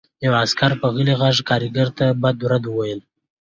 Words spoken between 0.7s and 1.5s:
په غلي غږ